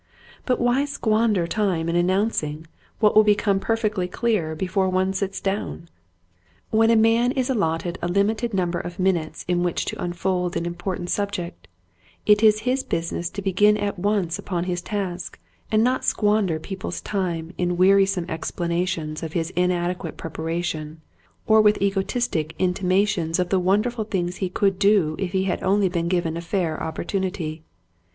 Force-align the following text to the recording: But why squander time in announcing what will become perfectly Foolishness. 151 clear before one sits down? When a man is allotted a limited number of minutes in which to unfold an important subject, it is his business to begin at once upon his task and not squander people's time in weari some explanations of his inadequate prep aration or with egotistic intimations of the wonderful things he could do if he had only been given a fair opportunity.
But 0.47 0.59
why 0.59 0.85
squander 0.85 1.45
time 1.45 1.87
in 1.87 1.95
announcing 1.95 2.65
what 2.99 3.15
will 3.15 3.23
become 3.23 3.59
perfectly 3.59 4.07
Foolishness. 4.07 4.23
151 4.23 4.53
clear 4.55 4.55
before 4.55 4.89
one 4.89 5.13
sits 5.13 5.39
down? 5.39 5.89
When 6.71 6.89
a 6.89 6.95
man 6.95 7.31
is 7.33 7.51
allotted 7.51 7.99
a 8.01 8.07
limited 8.07 8.51
number 8.51 8.79
of 8.79 8.97
minutes 8.97 9.45
in 9.47 9.61
which 9.61 9.85
to 9.85 10.03
unfold 10.03 10.57
an 10.57 10.65
important 10.65 11.11
subject, 11.11 11.67
it 12.25 12.41
is 12.41 12.61
his 12.61 12.83
business 12.83 13.29
to 13.29 13.43
begin 13.43 13.77
at 13.77 13.99
once 13.99 14.39
upon 14.39 14.63
his 14.63 14.81
task 14.81 15.37
and 15.71 15.83
not 15.83 16.03
squander 16.03 16.57
people's 16.57 17.01
time 17.01 17.53
in 17.59 17.77
weari 17.77 18.07
some 18.07 18.25
explanations 18.27 19.21
of 19.21 19.33
his 19.33 19.51
inadequate 19.51 20.17
prep 20.17 20.37
aration 20.39 20.99
or 21.45 21.61
with 21.61 21.79
egotistic 21.79 22.55
intimations 22.57 23.37
of 23.37 23.49
the 23.49 23.59
wonderful 23.59 24.05
things 24.05 24.37
he 24.37 24.49
could 24.49 24.79
do 24.79 25.15
if 25.19 25.31
he 25.31 25.43
had 25.43 25.61
only 25.61 25.87
been 25.89 26.07
given 26.07 26.35
a 26.35 26.41
fair 26.41 26.81
opportunity. 26.81 27.61